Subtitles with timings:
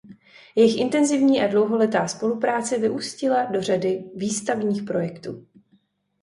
[0.55, 5.47] Jejich intenzivní a dlouholetá spolupráce vyústila do řady výstavních projektů.